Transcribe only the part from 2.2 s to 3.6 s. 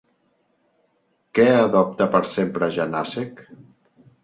sempre Janácek?